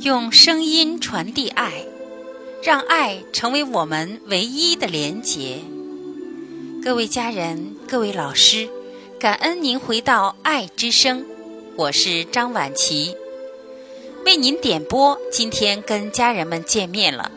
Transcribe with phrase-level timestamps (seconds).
[0.00, 1.84] 用声音传递爱，
[2.62, 5.58] 让爱成为我们唯一的连结。
[6.80, 8.68] 各位家人，各位老师，
[9.18, 11.26] 感恩您回到爱之声，
[11.74, 13.12] 我是张婉琪，
[14.24, 15.18] 为您点播。
[15.32, 17.32] 今天跟家人们见面了，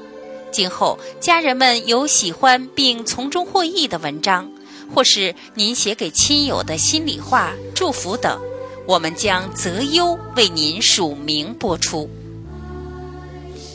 [0.51, 4.51] 今后家人们有喜欢并从中获益的文章，
[4.93, 8.39] 或是您写给亲友的心里话、祝福等，
[8.85, 12.07] 我们将择优为您署名播出。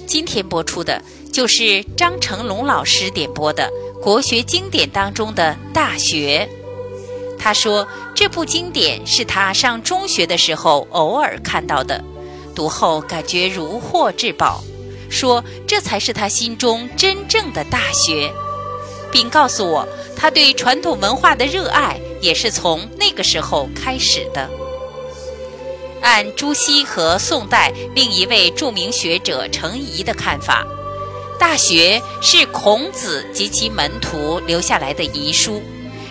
[0.06, 1.02] 今天播出的
[1.32, 3.70] 就是张成龙老师点播的
[4.00, 6.48] 国学经典当中的《大学》。
[7.38, 12.02] 他说这部经典是他上中学的时候偶尔看到的，
[12.54, 14.62] 读后感觉如获至宝，
[15.10, 18.32] 说这才是他心中真正的大学，
[19.12, 19.86] 并告诉我
[20.16, 24.48] 他对传统文化的热爱也是从那个时候开始的。
[26.06, 30.64] 按朱熹和宋代另一位著名学者程颐的看法，
[31.36, 35.60] 《大学》是孔子及其门徒留下来的遗书，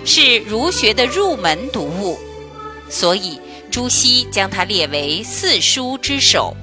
[0.04, 2.20] 是儒学的入门读物，
[2.90, 3.40] 所以
[3.72, 6.54] 朱熹将它列为四书之首。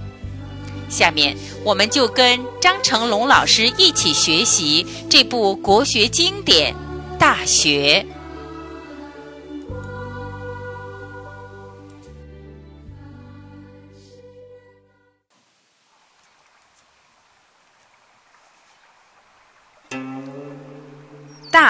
[0.91, 6.75] 下面，我们就跟张成龙老师一起学习这部国学经典
[7.17, 8.05] 《大学》。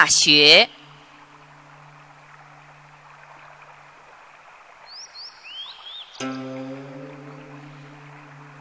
[0.03, 0.69] 大学，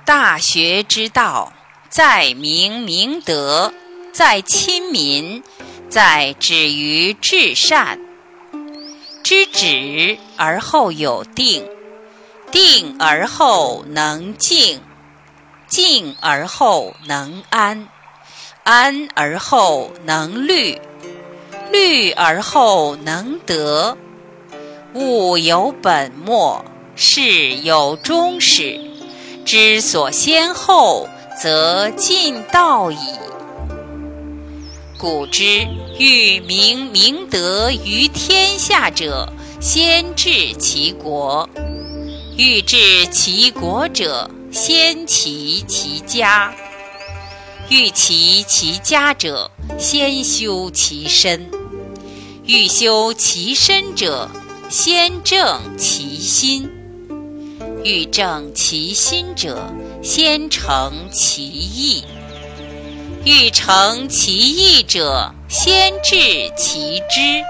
[0.05, 1.51] 大学之道，
[1.89, 3.73] 在明明德，
[4.13, 5.43] 在亲民，
[5.89, 7.99] 在止于至善。
[9.23, 11.67] 知止而后有定，
[12.51, 14.79] 定而后能静，
[15.65, 17.87] 静而后能安，
[18.63, 20.79] 安而后能虑。
[21.71, 23.97] 虑而后能得，
[24.93, 26.65] 物有本末，
[26.95, 28.79] 事有终始。
[29.45, 31.07] 知所先后，
[31.41, 32.97] 则近道矣。
[34.97, 35.67] 古之
[35.97, 39.27] 欲明明德于天下者，
[39.59, 41.49] 先治其国；
[42.37, 46.51] 欲治其国者，先齐其家；
[47.69, 49.49] 欲齐其家者，
[49.79, 51.49] 先修其身。
[52.53, 54.29] 欲修其身者，
[54.69, 56.67] 先正其心；
[57.81, 59.73] 欲正其心者，
[60.03, 62.03] 先诚其意；
[63.23, 67.41] 欲诚其意者，先治其知。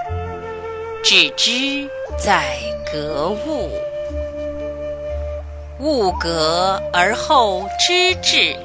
[1.02, 2.56] 致知在
[2.92, 3.72] 格物，
[5.80, 8.56] 物格而后知至，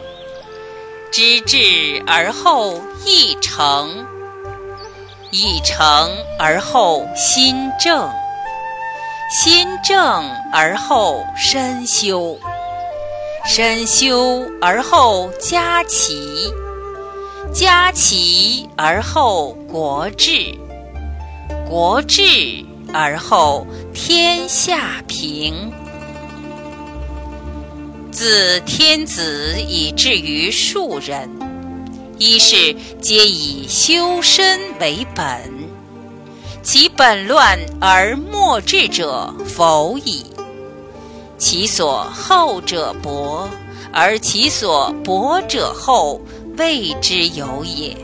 [1.12, 4.06] 知至而后意诚。
[5.32, 8.10] 以诚而后心正，
[9.30, 12.38] 心正而后身修，
[13.46, 16.50] 身修而后家齐，
[17.54, 20.58] 家齐而后国治，
[21.68, 22.24] 国治
[22.94, 25.74] 而后天下平。
[28.12, 31.47] 自天子以至于庶人。
[32.20, 35.52] 一是皆以修身为本，
[36.64, 40.26] 其本乱而末治者否矣。
[41.38, 43.48] 其所厚者薄，
[43.94, 46.20] 而其所薄者厚，
[46.58, 47.96] 谓之有也。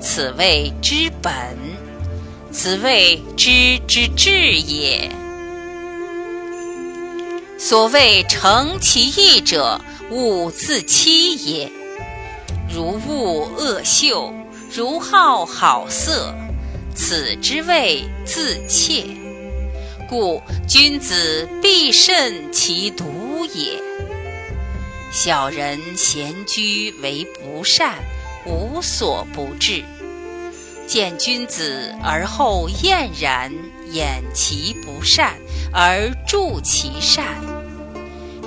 [0.00, 1.32] 此谓之本，
[2.50, 5.08] 此谓知之至也。
[7.56, 11.70] 所谓诚其意者，勿自欺也。
[12.74, 14.32] 如恶恶秀，
[14.74, 16.34] 如好好色，
[16.94, 19.04] 此之谓自怯。
[20.08, 23.78] 故君子必慎其独也。
[25.10, 27.98] 小人闲居为不善，
[28.46, 29.84] 无所不至。
[30.86, 33.52] 见君子而后厌然，
[33.90, 35.34] 掩其不善
[35.74, 37.51] 而助其善。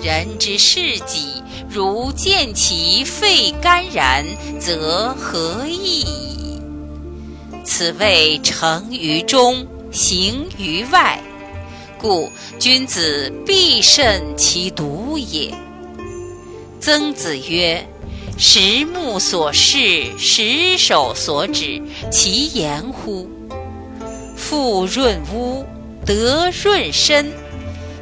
[0.05, 4.23] 人之事己，如见其肺肝然，
[4.59, 6.61] 则何益矣？
[7.63, 11.19] 此谓诚于中，行于外。
[11.97, 12.29] 故
[12.59, 15.51] 君子必慎其独也。
[16.79, 17.83] 曾子曰
[18.37, 21.81] ：“十目所视，十手所指，
[22.11, 23.27] 其言乎？
[24.37, 25.65] 富润屋，
[26.05, 27.25] 德润身。”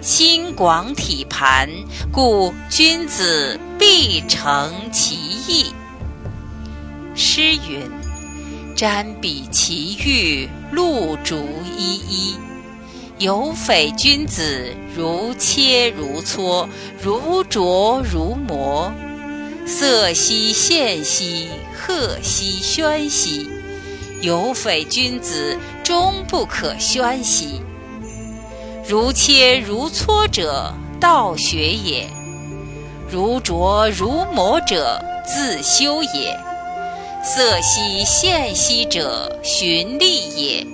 [0.04, 1.70] 心广体盘，
[2.12, 5.74] 故君子必诚其意。
[7.16, 7.90] 诗云
[8.76, 11.48] ：“瞻彼其玉，露竹
[11.78, 12.36] 依依。”
[13.18, 16.68] 有匪君子，如切如磋，
[17.02, 18.92] 如琢如磨。
[19.66, 23.50] 色兮宪兮，赫兮喧兮。
[24.20, 27.62] 有匪君子，终不可宣兮。
[28.86, 32.06] 如切如磋者，道学也；
[33.10, 36.38] 如琢如磨者，自修也。
[37.24, 40.68] 色兮宪兮者，循吏也；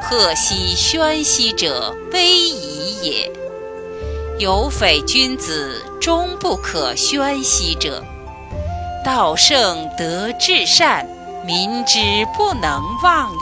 [0.00, 3.30] 赫兮喧兮者，威仪也。
[4.38, 8.04] 有匪君子，终不可宣兮者，
[9.04, 11.04] 道圣德至善，
[11.44, 11.98] 民之
[12.36, 13.36] 不能忘也。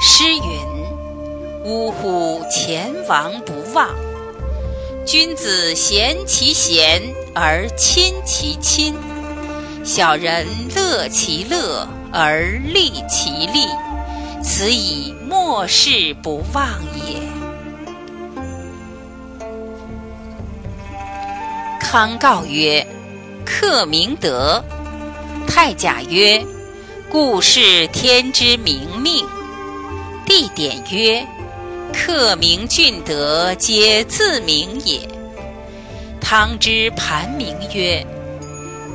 [0.00, 0.71] 诗云。
[1.64, 2.42] 呜呼！
[2.50, 3.88] 前王不忘。
[5.06, 7.02] 君子贤其贤
[7.34, 8.94] 而亲其亲，
[9.84, 13.66] 小人乐其乐而利其利，
[14.42, 17.20] 此以莫世不忘也。
[21.80, 22.86] 康告曰
[23.46, 24.64] ：“克明德。”
[25.46, 26.44] 太甲曰
[27.10, 29.24] ：“故事天之明命。”
[30.26, 31.26] 地点曰。
[31.92, 35.00] 克明俊德，皆自明也。
[36.20, 38.04] 汤之盘铭曰：“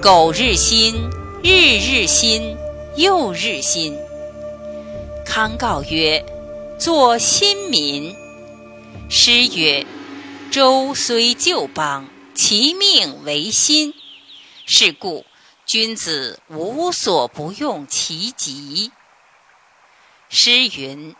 [0.02, 0.96] 苟日新，
[1.44, 2.58] 日日新，
[2.96, 3.96] 又日新。”
[5.24, 6.26] 康告曰
[6.80, 8.16] ：“作新民。”
[9.10, 9.86] 诗曰
[10.52, 13.94] ：“周虽旧邦，其命维新。”
[14.66, 15.26] 是故
[15.66, 18.92] 君子无所不用其极。
[20.30, 21.16] 诗云。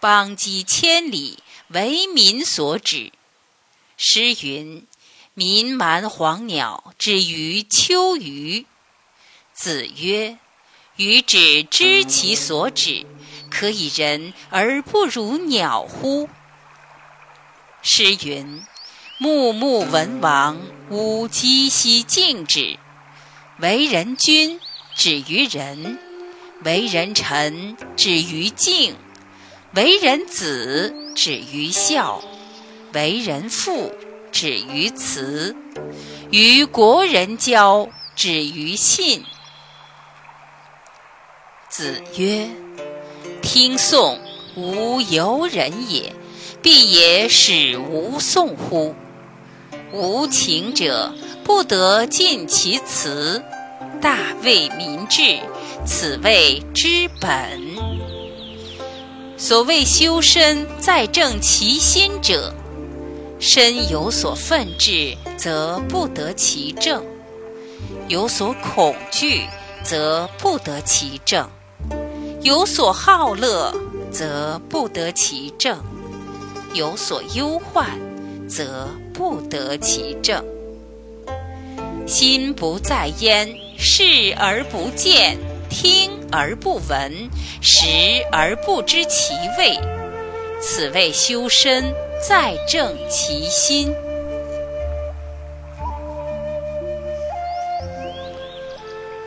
[0.00, 3.12] 邦畿千里，为民所指。
[3.96, 4.86] 诗云
[5.34, 8.66] ：“民蛮黄鸟，之于秋鱼。”
[9.52, 10.38] 子曰
[10.96, 13.04] ：“予止知其所指，
[13.50, 16.28] 可以人而不如鸟乎？”
[17.82, 18.62] 诗云
[19.18, 20.60] ：“穆穆文王，
[20.90, 22.78] 吾积兮敬止。”
[23.58, 24.60] 为人君，
[24.94, 25.98] 止于仁；
[26.62, 28.96] 为人臣，止于敬。
[29.74, 32.22] 为人子，止于孝；
[32.94, 33.92] 为人父，
[34.32, 35.54] 止于慈；
[36.30, 37.86] 与国人交，
[38.16, 39.24] 止于信。
[41.68, 42.48] 子曰
[43.42, 44.18] ：“听讼，
[44.56, 46.12] 无由人也；
[46.62, 48.94] 必也使无讼乎？
[49.92, 53.42] 无情者，不得尽其辞。
[54.00, 55.40] 大为民治，
[55.86, 57.60] 此谓之本。”
[59.40, 62.52] 所谓修身在正其心者，
[63.38, 67.00] 身有所愤志，则不得其正；
[68.08, 69.44] 有所恐惧，
[69.84, 71.46] 则不得其正；
[72.42, 73.72] 有所好乐，
[74.10, 75.76] 则不得其正；
[76.74, 77.96] 有所忧患，
[78.48, 80.44] 则不得其正。
[82.08, 83.48] 心不在焉，
[83.78, 85.38] 视而不见。
[85.68, 87.30] 听而不闻，
[87.60, 87.86] 食
[88.32, 89.78] 而不知其味，
[90.60, 91.92] 此谓修身
[92.26, 93.94] 在正其心。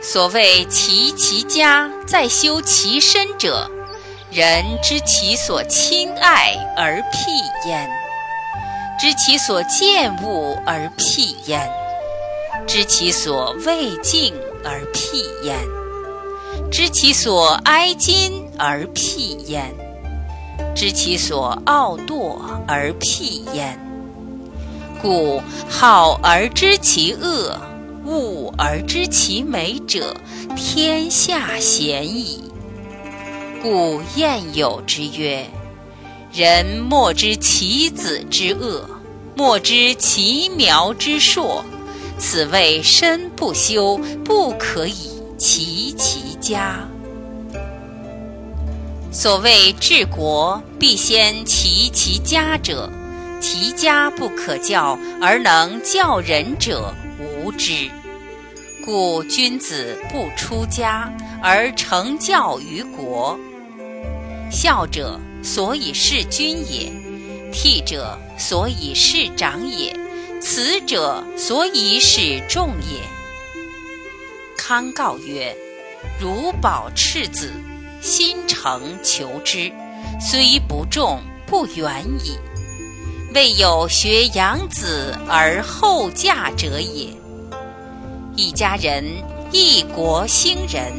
[0.02, 3.70] 所谓齐其家在修其身者，
[4.30, 7.88] 人知其所亲爱而辟焉，
[9.00, 11.70] 知其所见恶而辟焉，
[12.66, 14.34] 知其所未敬
[14.64, 15.81] 而辟焉。
[16.72, 19.74] 知其所哀矜而辟焉，
[20.74, 23.78] 知其所傲惰而辟焉。
[25.02, 27.60] 故好而知其恶，
[28.06, 30.16] 恶而知其美者，
[30.56, 32.50] 天下鲜矣。
[33.62, 35.46] 故谚有之曰
[36.32, 38.88] ：“人莫知其子之恶，
[39.36, 41.62] 莫知其苗之硕。
[42.16, 46.88] 此谓身不修，不可以齐其。”家，
[49.12, 52.90] 所谓治国必先齐其家者，
[53.40, 57.88] 其家不可教而能教人者无之。
[58.84, 61.08] 故君子不出家
[61.40, 63.38] 而成教于国。
[64.50, 66.90] 孝者，所以事君也；
[67.52, 69.94] 悌者，所以事长也；
[70.40, 72.98] 慈者，所以使众也。
[74.58, 75.56] 康告曰。
[76.20, 77.52] 如保赤子，
[78.00, 79.72] 心诚求之，
[80.20, 82.36] 虽不重，不远矣。
[83.34, 87.08] 未有学养子而后嫁者也。
[88.36, 89.04] 一家人，
[89.50, 90.92] 一国兴仁；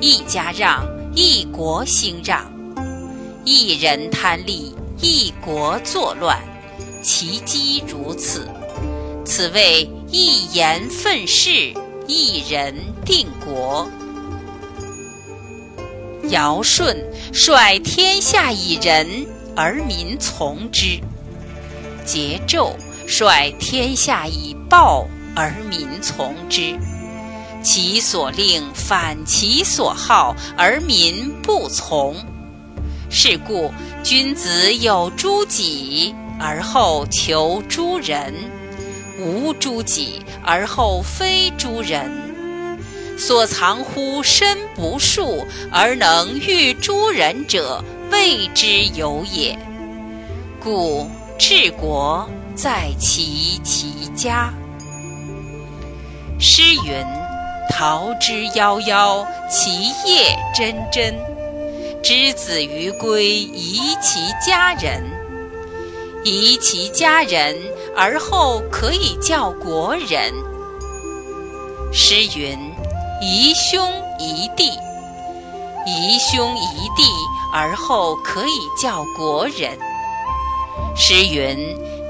[0.00, 2.42] 一家让，一国兴让；
[3.44, 6.38] 一人贪利，一国作乱。
[7.02, 8.48] 其机如此，
[9.24, 11.72] 此谓一言愤世，
[12.06, 13.88] 一人定国。
[16.30, 16.96] 尧舜
[17.32, 19.06] 率天下以仁
[19.54, 21.00] 而民从之，
[22.04, 22.72] 桀纣
[23.06, 26.76] 率天下以暴而民从之。
[27.62, 32.16] 其所令反其所好而民不从。
[33.10, 38.32] 是故君子有诸己而后求诸人，
[39.18, 42.25] 无诸己而后非诸人。
[43.16, 49.58] 所藏乎身不术而能御诸人者，谓之有也。
[50.62, 51.08] 故
[51.38, 54.52] 治国在其其家。
[56.38, 57.04] 诗云
[57.72, 61.14] ：“桃之夭夭，其叶蓁蓁。
[62.02, 65.02] 之子于归，宜其家人。
[66.24, 67.56] 宜其家人，
[67.96, 70.32] 而后可以教国人。”
[71.92, 72.65] 诗云。
[73.20, 74.66] 宜兄宜弟，
[75.86, 77.02] 宜兄宜弟，
[77.52, 79.78] 而后可以教国人。
[80.94, 81.56] 诗云：“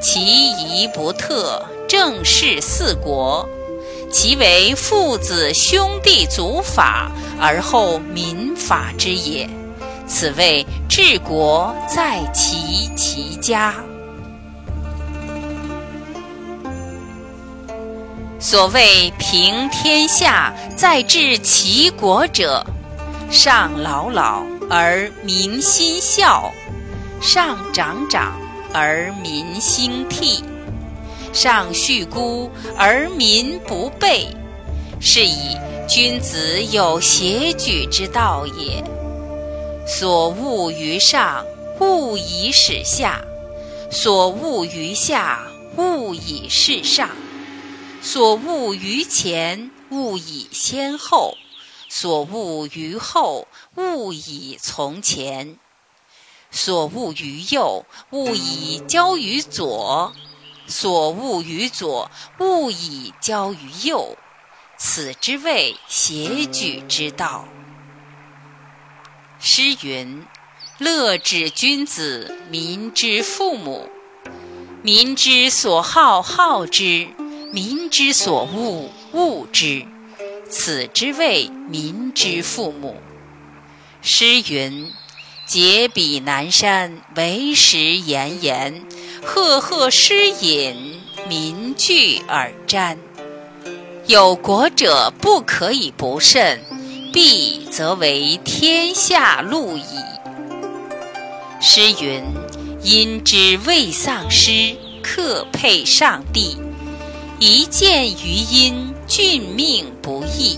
[0.03, 3.49] 其仪不特，正是四国。
[4.11, 7.11] 其为父子兄弟祖法，
[7.41, 9.49] 而后民法之也。
[10.09, 13.75] 此谓治国在其其家。”
[18.49, 22.65] 所谓平天下在治其国者，
[23.29, 26.53] 上老老而民心孝，
[27.21, 28.39] 上长长
[28.73, 30.45] 而民心替，
[31.33, 32.49] 上恤孤
[32.79, 34.29] 而民不备，
[35.01, 38.81] 是以君子有协举之道也。
[39.89, 41.45] 所恶于上，
[41.81, 43.21] 勿以使下；
[43.91, 45.41] 所恶于下，
[45.77, 47.09] 勿以事上。
[48.07, 51.37] 所恶于前，勿以先后；
[51.89, 55.57] 所恶于后，勿以从前；
[56.53, 60.13] 所恶于右，勿以交于左；
[60.69, 62.09] 所恶于左，
[62.39, 64.17] 勿以交于右。
[64.79, 67.49] 此之谓谐举之道。
[69.41, 70.25] 诗云
[70.79, 73.91] ：“乐止君子，民之父母。
[74.85, 77.09] 民之所好，好之。”
[77.57, 79.87] 民之所恶，恶之，
[80.51, 82.99] 此之谓民之父母。
[84.03, 84.93] 诗云
[85.49, 88.83] ：“解彼南山，为石岩岩；
[89.25, 92.99] 赫赫诗隐，民聚而瞻。”
[94.07, 96.61] 有国者不可以不慎，
[97.11, 99.83] 必则为天下路矣。
[101.63, 102.23] 诗云
[102.85, 106.59] ：“因之未丧失，克配上帝。”
[107.39, 110.57] 一见于阴，俊命不易。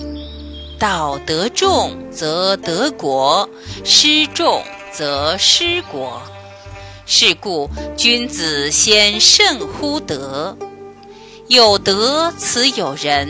[0.79, 3.49] 道德重则得国，
[3.85, 6.23] 失重则失国。
[7.05, 10.57] 是故君子先慎乎德。
[11.49, 13.27] 有德，此有人；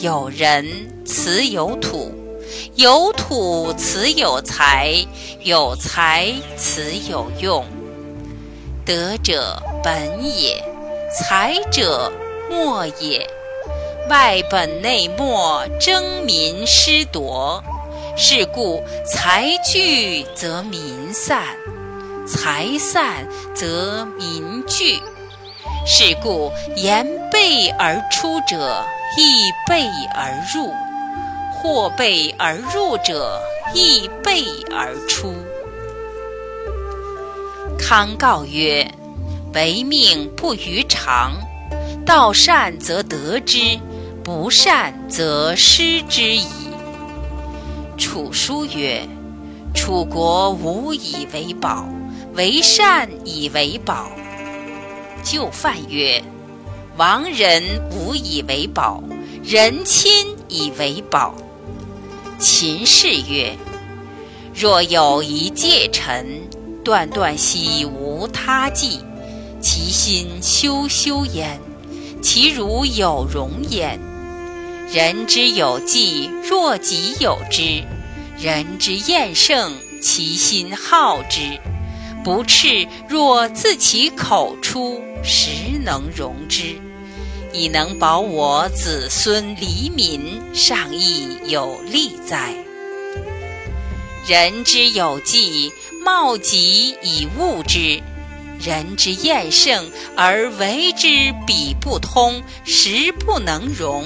[0.00, 0.64] 有人，
[1.04, 2.12] 此有土；
[2.76, 5.04] 有土，此有财；
[5.42, 7.64] 有财，此有用。
[8.84, 10.62] 德者本也，
[11.18, 12.12] 财者。
[12.50, 13.28] 莫也，
[14.08, 17.62] 外本内末，争民失夺。
[18.16, 21.44] 是故财聚则民散，
[22.26, 24.98] 财散则民聚。
[25.86, 28.84] 是故言备而出者，
[29.16, 30.72] 亦备而入；
[31.54, 33.40] 或备而入者，
[33.72, 34.42] 亦备
[34.74, 35.32] 而出。
[37.78, 38.90] 康告曰
[39.54, 41.32] ：“唯命不于常。”
[42.08, 43.78] 道善则得之，
[44.24, 46.46] 不善则失之矣。
[47.98, 49.06] 楚书曰
[49.76, 51.86] ：“楚国无以为宝，
[52.32, 54.10] 为善以为宝。”
[55.22, 56.24] 就范曰
[56.96, 57.62] ：“亡人
[57.92, 59.02] 无以为宝，
[59.44, 61.34] 人亲以为宝。”
[62.40, 63.54] 秦氏曰
[64.58, 66.40] ：“若有一介臣，
[66.82, 69.00] 断断兮无他计，
[69.60, 71.60] 其心修修焉。”
[72.22, 73.98] 其如有容焉。
[74.92, 77.84] 人之有计，若己有之；
[78.38, 81.58] 人之厌胜，其心好之。
[82.24, 86.76] 不赤若自其口出，实能容之，
[87.52, 92.54] 以能保我子孙黎民，尚亦有利哉？
[94.26, 95.72] 人之有纪，
[96.04, 98.02] 貌极以物之；
[98.60, 101.08] 人之厌胜，而为之
[101.46, 104.04] 彼不通，实不能容，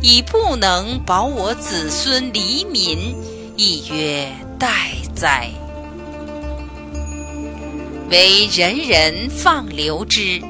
[0.00, 3.14] 以不能保我子孙黎民，
[3.56, 4.68] 亦曰殆
[5.14, 5.50] 哉！
[8.10, 10.40] 为人人放流之，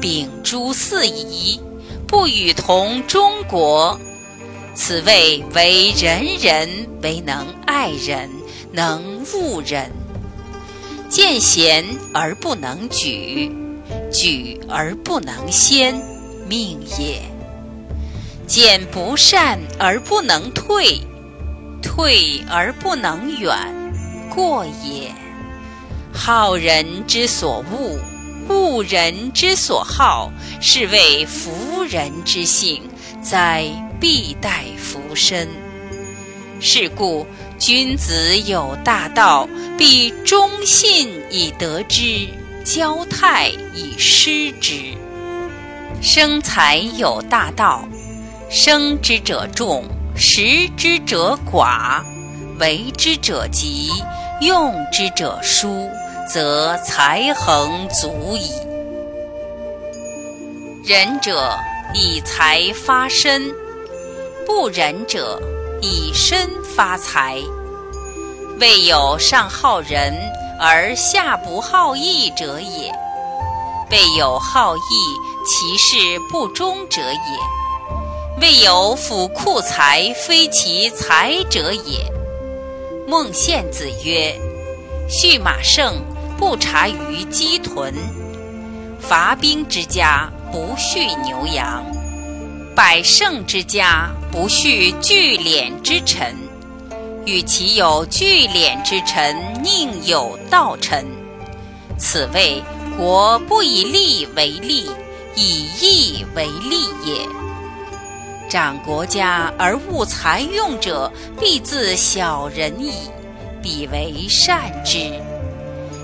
[0.00, 1.60] 秉诸四夷，
[2.06, 3.98] 不与同中国。
[4.74, 8.30] 此谓为人人为能爱人，
[8.72, 9.90] 能恶人。
[11.12, 13.52] 见贤而不能举，
[14.10, 15.94] 举而不能先，
[16.48, 17.20] 命也；
[18.46, 21.02] 见不善而不能退，
[21.82, 23.54] 退而不能远，
[24.34, 25.12] 过也。
[26.14, 27.98] 好人之所恶，
[28.48, 32.84] 恶人之所好，是谓夫人之性，
[33.22, 33.66] 哉
[34.00, 35.46] 必待夫身。
[36.58, 37.26] 是故
[37.62, 42.26] 君子有大道，必忠信以得之，
[42.64, 44.74] 交泰以失之。
[46.00, 47.86] 生财有大道，
[48.50, 49.84] 生之者众，
[50.16, 52.02] 食之者寡，
[52.58, 53.92] 为之者急，
[54.40, 55.88] 用之者疏。
[56.28, 58.50] 则才恒足矣。
[60.84, 61.56] 仁者
[61.94, 63.52] 以财发身，
[64.46, 65.38] 不仁者
[65.82, 67.38] 以身发财。
[68.58, 70.14] 未有上好人
[70.58, 72.90] 而下不好义者也；
[73.90, 74.80] 未有好义
[75.46, 75.96] 其事
[76.30, 82.10] 不忠者也；未有府库财非其财者也。
[83.06, 84.34] 孟献子曰
[85.10, 86.00] ：“畜马胜。”
[86.38, 87.94] 不察于鸡豚，
[88.98, 91.84] 伐兵之家不畜牛羊，
[92.74, 96.34] 百胜之家不畜聚敛之臣。
[97.26, 101.04] 与其有聚敛之臣，宁有道臣？
[101.98, 102.62] 此谓
[102.96, 104.86] 国不以利为利，
[105.36, 107.28] 以义为利也。
[108.48, 112.92] 长国家而务财用者，必自小人矣。
[113.62, 114.98] 彼为善之。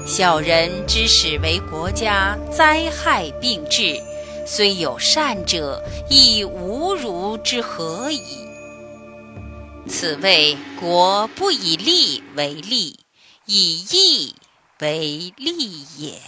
[0.06, 4.00] 小人之使为国家灾害并至，
[4.50, 8.22] 虽有善者，亦无如之何矣。
[9.86, 12.98] 此谓国不以利为利，
[13.44, 14.34] 以义
[14.80, 16.18] 为利也。